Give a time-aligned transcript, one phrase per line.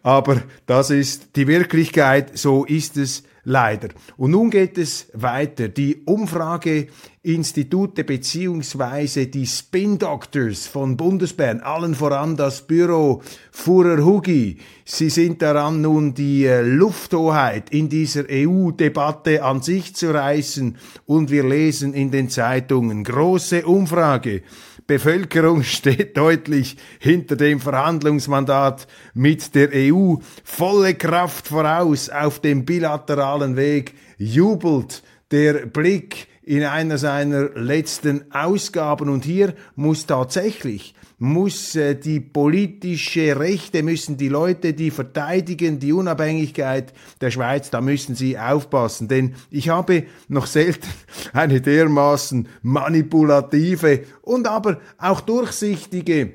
[0.03, 3.89] aber das ist die Wirklichkeit, so ist es leider.
[4.17, 5.69] Und nun geht es weiter.
[5.69, 15.11] Die Umfrageinstitute beziehungsweise die Spin Doctors von Bundesbern, allen voran das Büro Fuhrer Hugi, sie
[15.11, 20.77] sind daran, nun die äh, Lufthoheit in dieser EU-Debatte an sich zu reißen
[21.07, 24.43] und wir lesen in den Zeitungen große Umfrage.
[24.91, 30.17] Bevölkerung steht deutlich hinter dem Verhandlungsmandat mit der EU.
[30.43, 39.09] Volle Kraft voraus auf dem bilateralen Weg jubelt der Blick in einer seiner letzten Ausgaben.
[39.09, 45.93] Und hier muss tatsächlich muss äh, die politische Rechte, müssen die Leute, die verteidigen die
[45.93, 49.07] Unabhängigkeit der Schweiz, da müssen sie aufpassen.
[49.07, 50.89] Denn ich habe noch selten
[51.33, 56.33] eine dermaßen manipulative und aber auch durchsichtige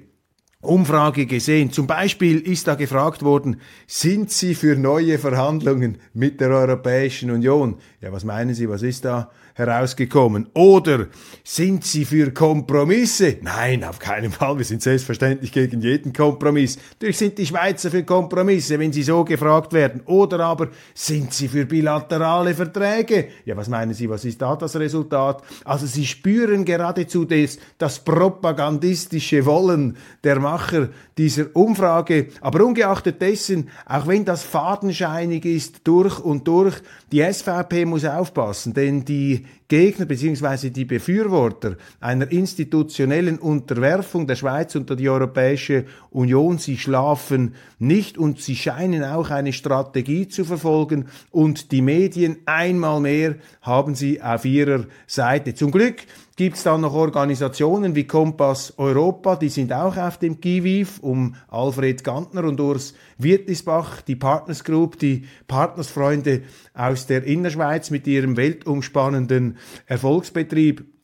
[0.62, 1.72] Umfrage gesehen.
[1.72, 7.78] Zum Beispiel ist da gefragt worden, sind Sie für neue Verhandlungen mit der Europäischen Union?
[8.02, 10.50] Ja, was meinen Sie, was ist da herausgekommen?
[10.54, 11.08] Oder
[11.44, 13.38] sind Sie für Kompromisse?
[13.42, 14.58] Nein, auf keinen Fall.
[14.58, 16.78] Wir sind selbstverständlich gegen jeden Kompromiss.
[16.92, 20.02] Natürlich sind die Schweizer für Kompromisse, wenn sie so gefragt werden.
[20.06, 23.30] Oder aber sind Sie für bilaterale Verträge?
[23.46, 25.42] Ja, was meinen Sie, was ist da das Resultat?
[25.64, 32.28] Also Sie spüren geradezu das, das propagandistische Wollen der Macher dieser Umfrage.
[32.42, 36.76] Aber ungeachtet dessen, auch wenn das fadenscheinig ist durch und durch,
[37.12, 40.70] die SVP muss aufpassen, denn die Gegner bzw.
[40.70, 48.42] die Befürworter einer institutionellen Unterwerfung der Schweiz unter die Europäische Union, sie schlafen nicht und
[48.42, 54.46] sie scheinen auch eine Strategie zu verfolgen und die Medien einmal mehr haben sie auf
[54.46, 55.56] ihrer Seite.
[55.56, 55.98] Zum Glück
[56.36, 61.36] gibt es dann noch Organisationen wie Kompass Europa, die sind auch auf dem Kiviv, um
[61.48, 66.44] Alfred Gantner und Urs Wirtisbach, die Partners Group, die Partnersfreunde
[66.74, 70.95] aus der Innerschweiz mit ihrem weltumspannenden Erfolgsbetrieb.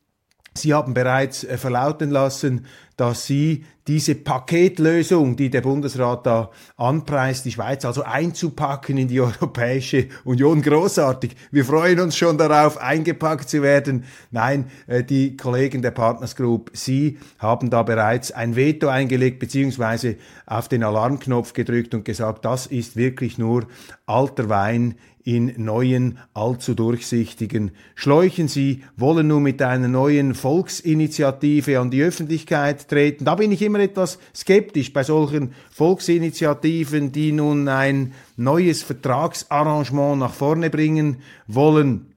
[0.54, 2.66] Sie haben bereits äh, verlauten lassen,
[2.98, 9.22] dass sie diese Paketlösung, die der Bundesrat da anpreist, die Schweiz also einzupacken in die
[9.22, 10.62] Europäische Union.
[10.62, 11.36] Großartig.
[11.52, 14.04] Wir freuen uns schon darauf, eingepackt zu werden.
[14.30, 20.18] Nein, äh, die Kollegen der Partners Group, Sie haben da bereits ein Veto eingelegt, beziehungsweise
[20.46, 23.68] auf den Alarmknopf gedrückt und gesagt, das ist wirklich nur
[24.06, 28.48] alter Wein in neuen, allzu durchsichtigen Schläuchen.
[28.48, 33.26] Sie wollen nun mit einer neuen Volksinitiative an die Öffentlichkeit treten.
[33.26, 40.34] Da bin ich immer etwas skeptisch bei solchen Volksinitiativen, die nun ein neues Vertragsarrangement nach
[40.34, 42.11] vorne bringen wollen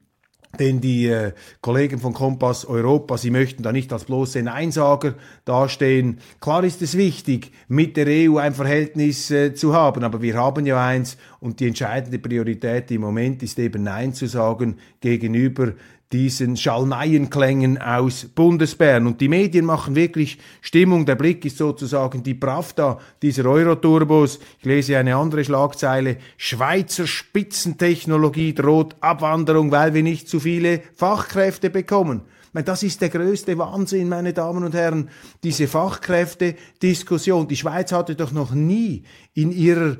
[0.59, 5.15] denn die äh, Kollegen von Kompass Europa, sie möchten da nicht als bloße Neinsager
[5.45, 6.19] dastehen.
[6.39, 10.65] Klar ist es wichtig, mit der EU ein Verhältnis äh, zu haben, aber wir haben
[10.65, 15.73] ja eins und die entscheidende Priorität im Moment ist eben Nein zu sagen gegenüber
[16.11, 19.07] diesen Schalmeienklängen aus Bundesbern.
[19.07, 21.05] Und die Medien machen wirklich Stimmung.
[21.05, 24.39] Der Blick ist sozusagen die Pravda dieser Euroturbos.
[24.59, 26.17] Ich lese eine andere Schlagzeile.
[26.37, 32.21] Schweizer Spitzentechnologie droht Abwanderung, weil wir nicht zu viele Fachkräfte bekommen.
[32.53, 35.09] Das ist der größte Wahnsinn, meine Damen und Herren,
[35.43, 37.49] diese Fachkräftediskussion.
[37.49, 39.03] Die Schweiz hatte doch noch nie
[39.33, 39.97] in ihrer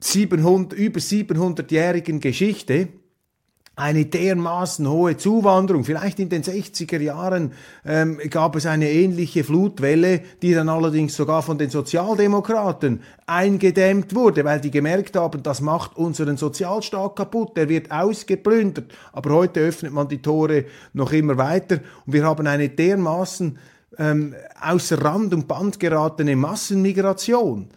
[0.00, 2.88] 700, über 700-jährigen Geschichte
[3.74, 5.84] eine dermaßen hohe Zuwanderung.
[5.84, 7.52] Vielleicht in den 60er Jahren
[7.86, 14.44] ähm, gab es eine ähnliche Flutwelle, die dann allerdings sogar von den Sozialdemokraten eingedämmt wurde,
[14.44, 18.92] weil die gemerkt haben, das macht unseren Sozialstaat kaputt, der wird ausgeplündert.
[19.12, 23.58] Aber heute öffnet man die Tore noch immer weiter und wir haben eine dermaßen
[23.98, 27.68] ähm, außer Rand und Band geratene Massenmigration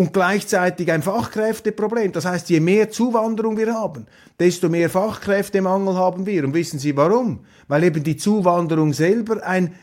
[0.00, 2.12] und gleichzeitig ein Fachkräfteproblem.
[2.12, 4.06] Das heißt, je mehr Zuwanderung wir haben,
[4.38, 6.42] desto mehr Fachkräftemangel haben wir.
[6.42, 7.40] Und wissen Sie warum?
[7.68, 9.74] Weil eben die Zuwanderung selber ein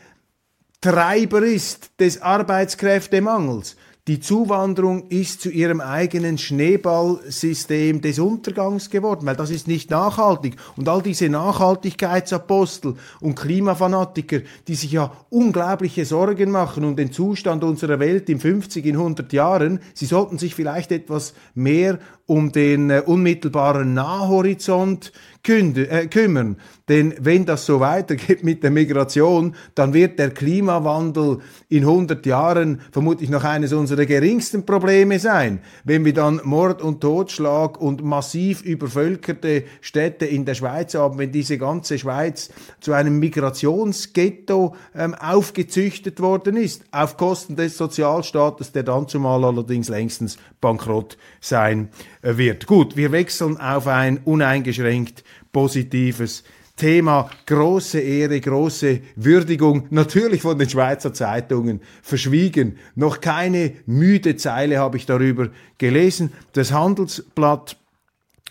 [0.80, 3.76] Treiber ist des Arbeitskräftemangels.
[4.08, 10.56] Die Zuwanderung ist zu ihrem eigenen Schneeballsystem des Untergangs geworden, weil das ist nicht nachhaltig.
[10.76, 17.62] Und all diese Nachhaltigkeitsapostel und Klimafanatiker, die sich ja unglaubliche Sorgen machen um den Zustand
[17.62, 22.90] unserer Welt in 50, in 100 Jahren, sie sollten sich vielleicht etwas mehr um den
[22.90, 26.58] äh, unmittelbaren Nahhorizont künde, äh, kümmern.
[26.88, 31.38] Denn wenn das so weitergeht mit der Migration, dann wird der Klimawandel
[31.70, 35.60] in 100 Jahren vermutlich noch eines unserer geringsten Probleme sein.
[35.84, 41.32] Wenn wir dann Mord und Totschlag und massiv übervölkerte Städte in der Schweiz haben, wenn
[41.32, 48.82] diese ganze Schweiz zu einem Migrationsghetto ähm, aufgezüchtet worden ist, auf Kosten des Sozialstaates, der
[48.82, 52.66] dann zumal allerdings längstens bankrott sein äh, wird.
[52.66, 56.44] Gut, wir wechseln auf ein uneingeschränkt positives
[56.78, 62.78] Thema große Ehre, große Würdigung, natürlich von den Schweizer Zeitungen verschwiegen.
[62.94, 66.32] Noch keine müde Zeile habe ich darüber gelesen.
[66.52, 67.76] Das Handelsblatt,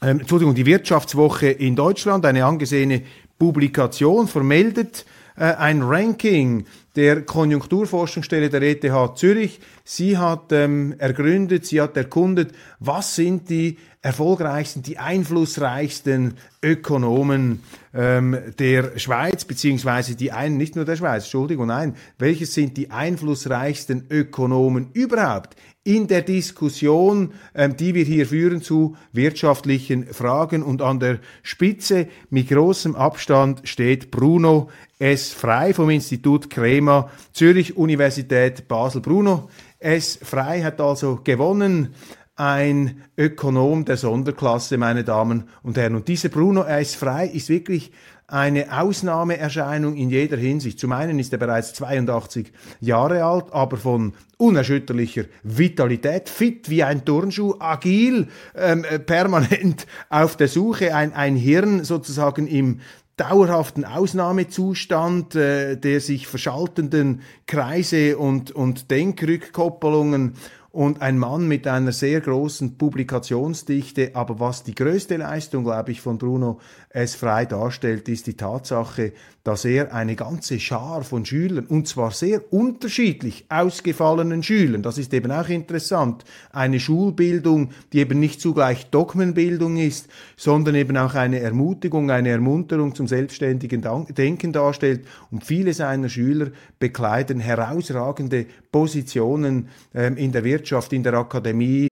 [0.02, 3.04] äh, Entschuldigung, die Wirtschaftswoche in Deutschland, eine angesehene
[3.40, 5.06] Publikation, vermeldet
[5.38, 6.66] äh, ein Ranking
[6.98, 9.60] der Konjunkturforschungsstelle der ETH Zürich.
[9.84, 16.34] Sie hat ähm, ergründet, sie hat erkundet, was sind die erfolgreichsten, die einflussreichsten
[16.64, 17.62] Ökonomen
[17.94, 22.90] ähm, der Schweiz, beziehungsweise die einen, nicht nur der Schweiz, Entschuldigung, nein, welches sind die
[22.90, 25.56] einflussreichsten Ökonomen überhaupt
[25.88, 32.10] in der Diskussion, ähm, die wir hier führen zu wirtschaftlichen Fragen und an der Spitze
[32.30, 34.70] mit großem Abstand steht Bruno
[35.00, 35.32] S.
[35.32, 39.00] Frei vom Institut Crema Zürich Universität Basel.
[39.00, 40.20] Bruno S.
[40.22, 41.96] Frei hat also gewonnen
[42.36, 45.96] ein Ökonom der Sonderklasse, meine Damen und Herren.
[45.96, 46.96] Und dieser Bruno S.
[46.96, 47.94] Frei ist wirklich
[48.28, 50.80] eine Ausnahmeerscheinung in jeder Hinsicht.
[50.80, 57.06] Zum einen ist er bereits 82 Jahre alt, aber von unerschütterlicher Vitalität, fit wie ein
[57.06, 62.82] Turnschuh, agil, ähm, permanent auf der Suche, ein, ein Hirn sozusagen im
[63.16, 70.36] dauerhaften Ausnahmezustand äh, der sich verschaltenden Kreise und, und Denkrückkoppelungen
[70.78, 74.12] und ein Mann mit einer sehr großen Publikationsdichte.
[74.14, 76.60] Aber was die größte Leistung, glaube ich, von Bruno
[76.92, 77.16] S.
[77.16, 82.52] Frei darstellt, ist die Tatsache, dass er eine ganze Schar von Schülern, und zwar sehr
[82.52, 89.78] unterschiedlich ausgefallenen Schülern, das ist eben auch interessant, eine Schulbildung, die eben nicht zugleich Dogmenbildung
[89.78, 95.08] ist, sondern eben auch eine Ermutigung, eine Ermunterung zum selbstständigen Denken darstellt.
[95.32, 101.88] Und viele seiner Schüler bekleiden herausragende Positionen ähm, in der Wirtschaft, in der Akademie,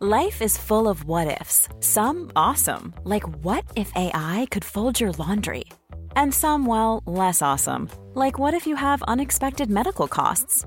[0.00, 1.66] Life is full of what ifs.
[1.80, 5.64] Some awesome, like what if AI could fold your laundry?
[6.14, 10.66] And some, well, less awesome, like what if you have unexpected medical costs?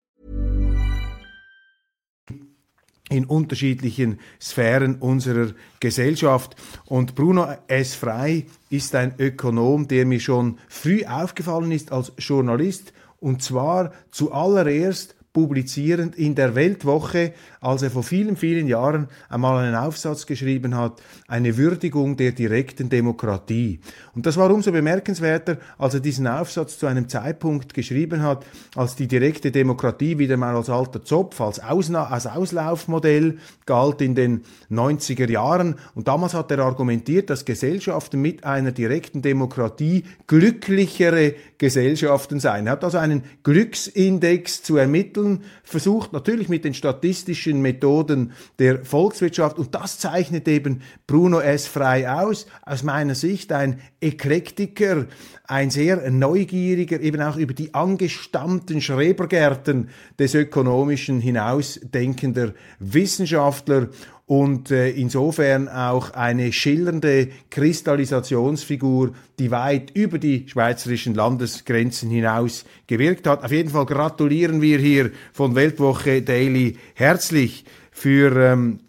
[3.11, 6.55] In unterschiedlichen Sphären unserer Gesellschaft.
[6.85, 7.93] Und Bruno S.
[7.93, 15.15] Frey ist ein Ökonom, der mir schon früh aufgefallen ist als Journalist, und zwar zuallererst
[15.33, 20.99] publizierend in der Weltwoche, als er vor vielen, vielen Jahren einmal einen Aufsatz geschrieben hat,
[21.27, 23.79] eine Würdigung der direkten Demokratie.
[24.15, 28.95] Und das war umso bemerkenswerter, als er diesen Aufsatz zu einem Zeitpunkt geschrieben hat, als
[28.95, 33.37] die direkte Demokratie wieder mal als alter Zopf, als, Ausna als Auslaufmodell
[33.67, 34.41] galt in den
[34.71, 35.75] 90er Jahren.
[35.93, 42.65] Und damals hat er argumentiert, dass Gesellschaften mit einer direkten Demokratie glücklichere Gesellschaften seien.
[42.65, 49.57] Er hat also einen Glücksindex zu ermitteln versucht, natürlich mit den statistischen Methoden der Volkswirtschaft.
[49.57, 51.65] Und das zeichnet eben Bruno S.
[51.67, 52.45] Frei aus.
[52.63, 55.07] Aus meiner Sicht ein Eklektiker,
[55.45, 59.89] ein sehr neugieriger, eben auch über die angestammten Schrebergärten
[60.19, 63.89] des Ökonomischen hinausdenkender Wissenschaftler
[64.31, 73.27] und äh, insofern auch eine schillernde Kristallisationsfigur, die weit über die schweizerischen Landesgrenzen hinaus gewirkt
[73.27, 73.43] hat.
[73.43, 78.79] Auf jeden Fall gratulieren wir hier von Weltwoche Daily herzlich für ähm,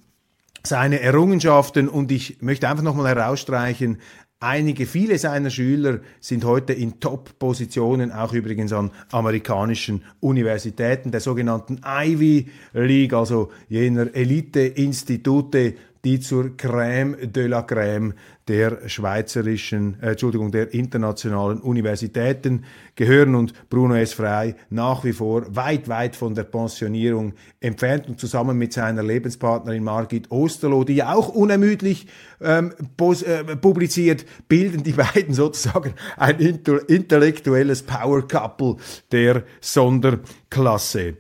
[0.63, 3.99] seine Errungenschaften und ich möchte einfach nochmal herausstreichen,
[4.45, 11.81] Einige, viele seiner Schüler sind heute in Top-Positionen, auch übrigens an amerikanischen Universitäten, der sogenannten
[11.87, 18.15] Ivy League, also jener Elite-Institute, die zur Crème de la Crème
[18.49, 22.65] der schweizerischen, äh, Entschuldigung, der internationalen Universitäten
[22.97, 24.15] gehören und Bruno S.
[24.15, 29.85] Frey nach wie vor weit, weit von der Pensionierung entfernt und zusammen mit seiner Lebenspartnerin
[29.85, 32.09] Margit Osterloh, die auch unermüdlich
[32.41, 38.77] ähm, äh, publiziert, bilden die beiden sozusagen ein intellektuelles Power Couple
[39.13, 41.15] der Sonderklasse.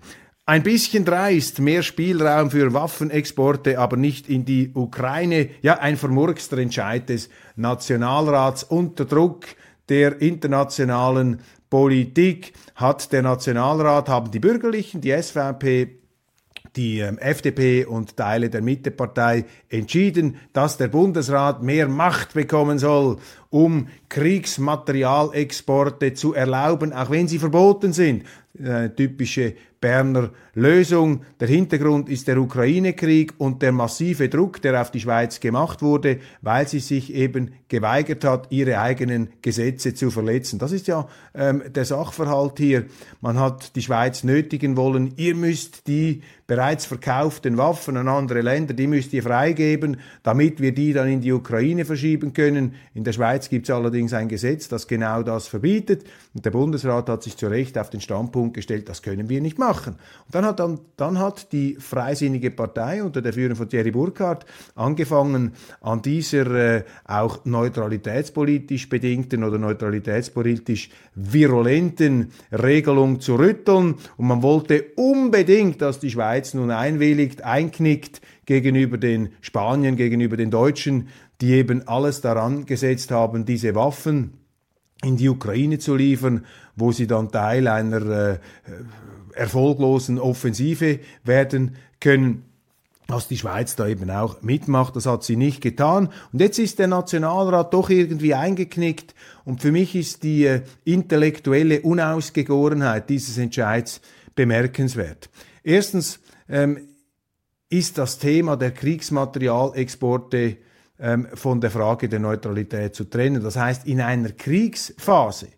[0.52, 5.48] Ein bisschen dreist, mehr Spielraum für Waffenexporte, aber nicht in die Ukraine.
[5.62, 9.46] Ja, ein vermurkster Entscheid des Nationalrats unter Druck
[9.88, 11.40] der internationalen
[11.70, 15.96] Politik hat der Nationalrat, haben die Bürgerlichen, die SVP,
[16.76, 23.16] die ähm, FDP und Teile der Mittepartei entschieden, dass der Bundesrat mehr Macht bekommen soll,
[23.48, 28.24] um Kriegsmaterialexporte zu erlauben, auch wenn sie verboten sind.
[28.58, 31.22] Eine typische Berner Lösung.
[31.40, 36.20] Der Hintergrund ist der Ukraine-Krieg und der massive Druck, der auf die Schweiz gemacht wurde,
[36.40, 40.58] weil sie sich eben geweigert hat, ihre eigenen Gesetze zu verletzen.
[40.58, 42.84] Das ist ja ähm, der Sachverhalt hier.
[43.20, 48.74] Man hat die Schweiz nötigen wollen, ihr müsst die bereits verkauften Waffen an andere Länder,
[48.74, 52.74] die müsst ihr freigeben, damit wir die dann in die Ukraine verschieben können.
[52.92, 56.04] In der Schweiz gibt es allerdings ein Gesetz, das genau das verbietet.
[56.34, 59.58] Und der Bundesrat hat sich zu Recht auf den Standpunkt gestellt, das können wir nicht
[59.58, 59.71] machen.
[59.86, 59.96] Und
[60.30, 65.52] dann hat, dann, dann hat die Freisinnige Partei unter der Führung von Thierry Burkhardt angefangen,
[65.80, 73.96] an dieser äh, auch neutralitätspolitisch bedingten oder neutralitätspolitisch virulenten Regelung zu rütteln.
[74.16, 80.50] Und man wollte unbedingt, dass die Schweiz nun einwilligt, einknickt gegenüber den Spaniern, gegenüber den
[80.50, 81.08] Deutschen,
[81.40, 84.34] die eben alles daran gesetzt haben, diese Waffen
[85.04, 88.38] in die Ukraine zu liefern, wo sie dann Teil einer äh,
[89.34, 92.44] erfolglosen Offensive werden können
[93.12, 94.96] dass die Schweiz da eben auch mitmacht.
[94.96, 96.08] Das hat sie nicht getan.
[96.32, 99.14] Und jetzt ist der Nationalrat doch irgendwie eingeknickt.
[99.44, 104.00] Und für mich ist die äh, intellektuelle Unausgegorenheit dieses Entscheids
[104.34, 105.28] bemerkenswert.
[105.62, 106.88] Erstens ähm,
[107.68, 110.56] ist das Thema der Kriegsmaterialexporte
[110.98, 113.42] ähm, von der Frage der Neutralität zu trennen.
[113.42, 115.48] Das heißt, in einer Kriegsphase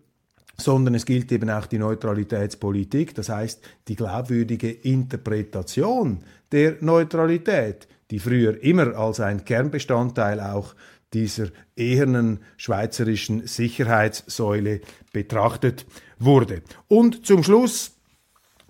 [0.61, 8.19] sondern es gilt eben auch die Neutralitätspolitik, das heißt die glaubwürdige Interpretation der Neutralität, die
[8.19, 10.75] früher immer als ein Kernbestandteil auch
[11.15, 14.81] dieser ehernen schweizerischen Sicherheitssäule
[15.12, 15.87] betrachtet
[16.19, 16.62] wurde.
[16.88, 17.93] Und zum Schluss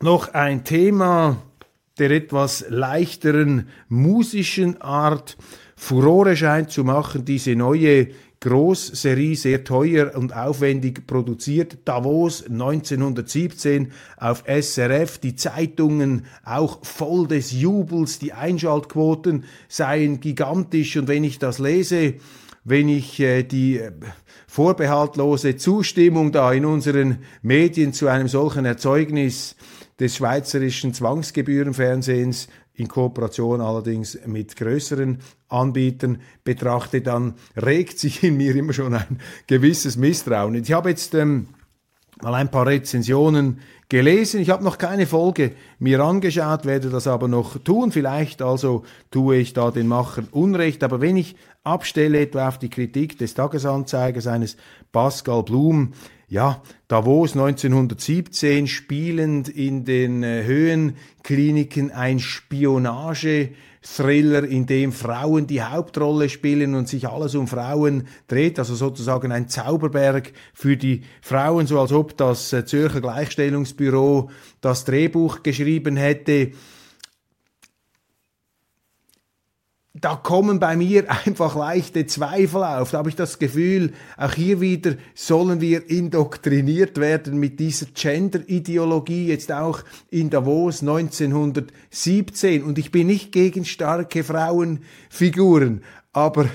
[0.01, 1.43] noch ein Thema
[1.99, 5.37] der etwas leichteren musischen Art.
[5.77, 8.09] Furore scheint zu machen, diese neue
[8.41, 11.79] Großserie, sehr teuer und aufwendig produziert.
[11.85, 21.09] Davos 1917 auf SRF, die Zeitungen auch voll des Jubels, die Einschaltquoten seien gigantisch und
[21.09, 22.15] wenn ich das lese,
[22.65, 23.91] wenn ich äh, die äh,
[24.47, 29.57] vorbehaltlose Zustimmung da in unseren Medien zu einem solchen Erzeugnis
[29.99, 32.49] des schweizerischen Zwangsgebührenfernsehens
[32.79, 39.21] in Kooperation allerdings mit größeren Anbietern betrachte, dann regt sich in mir immer schon ein
[39.47, 40.55] gewisses Misstrauen.
[40.55, 41.49] Ich habe jetzt ähm,
[42.23, 44.41] mal ein paar Rezensionen gelesen.
[44.41, 47.91] Ich habe noch keine Folge mir angeschaut, werde das aber noch tun.
[47.91, 50.85] Vielleicht also tue ich da den Machern Unrecht.
[50.85, 54.57] Aber wenn ich abstelle etwa auf die Kritik des Tagesanzeigers eines
[54.93, 55.95] Pascal Blum,
[56.29, 65.63] ja, Davos 1917 spielend in den äh, Höhenkliniken ein Spionage Thriller, in dem Frauen die
[65.63, 71.67] Hauptrolle spielen und sich alles um Frauen dreht, also sozusagen ein Zauberberg für die Frauen,
[71.67, 76.53] so als ob das äh, Zürcher Gleichstellungsbüro das Drehbuch geschrieben hätte.
[80.01, 82.91] Da kommen bei mir einfach leichte Zweifel auf.
[82.91, 89.27] Da habe ich das Gefühl, auch hier wieder sollen wir indoktriniert werden mit dieser Gender-Ideologie,
[89.27, 89.81] jetzt auch
[90.11, 92.63] in Davos 1917.
[92.63, 95.83] Und ich bin nicht gegen starke Frauenfiguren,
[96.19, 96.47] aber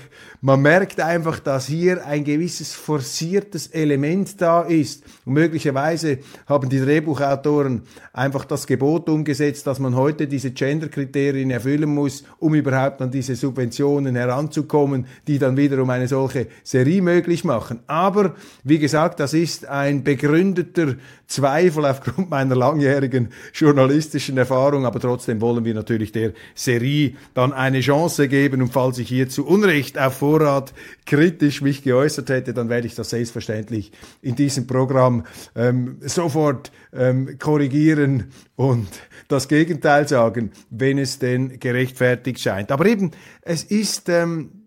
[0.41, 5.02] man merkt einfach, dass hier ein gewisses forciertes Element da ist.
[5.23, 11.95] Und möglicherweise haben die Drehbuchautoren einfach das Gebot umgesetzt, dass man heute diese Gender-Kriterien erfüllen
[11.95, 17.80] muss, um überhaupt an diese Subventionen heranzukommen, die dann wiederum eine solche Serie möglich machen.
[17.88, 20.95] Aber wie gesagt, das ist ein begründeter
[21.26, 27.80] Zweifel aufgrund meiner langjährigen journalistischen Erfahrung, aber trotzdem wollen wir natürlich der Serie dann eine
[27.80, 30.74] Chance geben und falls ich hier zu Unrecht auf Vorrat
[31.06, 37.38] kritisch mich geäußert hätte, dann werde ich das selbstverständlich in diesem Programm ähm, sofort ähm,
[37.38, 38.88] korrigieren und
[39.28, 42.72] das Gegenteil sagen, wenn es denn gerechtfertigt scheint.
[42.72, 43.12] Aber eben,
[43.44, 44.63] es ist ähm,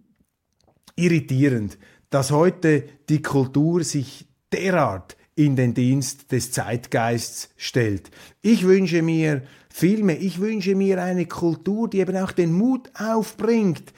[0.94, 1.78] irritierend,
[2.10, 8.10] dass heute die Kultur sich derart in den Dienst des Zeitgeists stellt.
[8.40, 13.92] Ich wünsche mir vielmehr, ich wünsche mir eine Kultur, die eben auch den Mut aufbringt,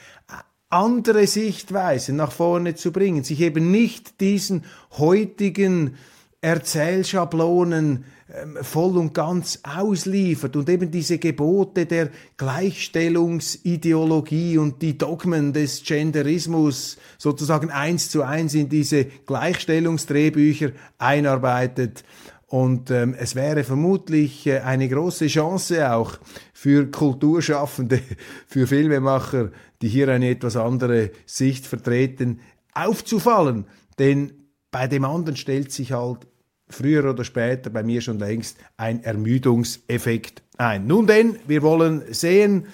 [0.71, 4.65] andere Sichtweisen nach vorne zu bringen, sich eben nicht diesen
[4.99, 5.95] heutigen
[6.41, 15.55] Erzählschablonen ähm, voll und ganz ausliefert und eben diese Gebote der Gleichstellungsideologie und die Dogmen
[15.55, 22.05] des Genderismus sozusagen eins zu eins in diese Gleichstellungsdrehbücher einarbeitet.
[22.47, 26.19] Und ähm, es wäre vermutlich äh, eine große Chance auch
[26.53, 28.01] für Kulturschaffende,
[28.47, 29.51] für Filmemacher,
[29.83, 32.41] die hier eine etwas andere Sicht vertreten,
[32.73, 33.67] aufzufallen.
[33.99, 34.33] Denn
[34.71, 36.27] bei dem anderen stellt sich halt
[36.69, 40.87] früher oder später bei mir schon längst ein Ermüdungseffekt ein.
[40.87, 42.67] Nun denn, wir wollen sehen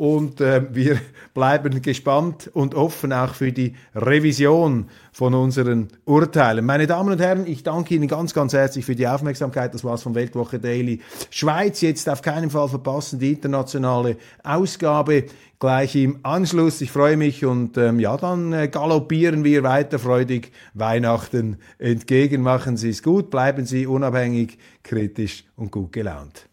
[0.00, 0.98] und äh, wir
[1.34, 6.64] bleiben gespannt und offen auch für die Revision von unseren Urteilen.
[6.64, 9.74] Meine Damen und Herren, ich danke Ihnen ganz, ganz herzlich für die Aufmerksamkeit.
[9.74, 11.82] Das war's von Weltwoche Daily Schweiz.
[11.82, 15.26] Jetzt auf keinen Fall verpassen die internationale Ausgabe
[15.58, 16.80] gleich im Anschluss.
[16.80, 22.40] Ich freue mich und ähm, ja, dann äh, galoppieren wir weiter freudig Weihnachten entgegen.
[22.40, 26.49] Machen Sie es gut, bleiben Sie unabhängig, kritisch und gut gelaunt.